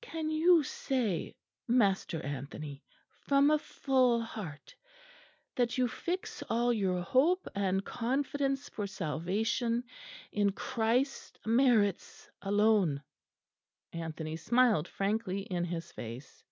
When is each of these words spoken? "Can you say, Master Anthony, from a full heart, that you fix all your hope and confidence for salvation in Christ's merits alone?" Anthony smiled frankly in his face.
"Can 0.00 0.30
you 0.30 0.62
say, 0.62 1.34
Master 1.66 2.22
Anthony, 2.24 2.84
from 3.26 3.50
a 3.50 3.58
full 3.58 4.20
heart, 4.22 4.76
that 5.56 5.76
you 5.76 5.88
fix 5.88 6.40
all 6.48 6.72
your 6.72 7.02
hope 7.02 7.48
and 7.56 7.84
confidence 7.84 8.68
for 8.68 8.86
salvation 8.86 9.82
in 10.30 10.52
Christ's 10.52 11.32
merits 11.44 12.30
alone?" 12.40 13.02
Anthony 13.92 14.36
smiled 14.36 14.86
frankly 14.86 15.40
in 15.40 15.64
his 15.64 15.90
face. 15.90 16.44